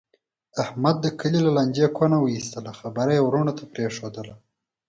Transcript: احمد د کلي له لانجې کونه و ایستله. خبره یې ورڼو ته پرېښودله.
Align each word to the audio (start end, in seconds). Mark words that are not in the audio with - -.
احمد 0.63 0.95
د 1.01 1.05
کلي 1.19 1.39
له 1.45 1.51
لانجې 1.57 1.87
کونه 1.97 2.17
و 2.19 2.25
ایستله. 2.35 2.71
خبره 2.79 3.11
یې 3.17 3.21
ورڼو 3.25 3.53
ته 3.57 3.63
پرېښودله. 3.73 4.35